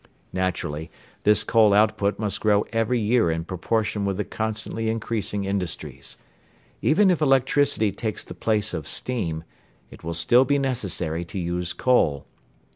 Naturally, 0.33 0.89
this 1.25 1.43
coal 1.43 1.75
output 1.75 2.17
must 2.17 2.39
grow 2.41 2.63
every 2.73 2.97
year 2.99 3.29
in 3.29 3.45
proportion 3.45 4.03
with 4.03 4.17
the 4.17 4.23
constantly 4.23 4.89
increasing 4.89 5.45
industries. 5.45 6.17
Even 6.81 7.11
if 7.11 7.21
electricity 7.21 7.91
takes 7.91 8.23
the 8.23 8.33
place 8.33 8.73
of 8.73 8.87
steam, 8.87 9.43
it 9.91 10.03
will 10.03 10.15
still 10.15 10.43
be 10.43 10.57
necessary 10.57 11.23
to 11.25 11.37
use 11.37 11.71
coal. 11.71 12.25